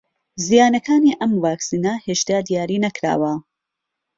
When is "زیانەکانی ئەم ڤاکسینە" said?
0.45-1.93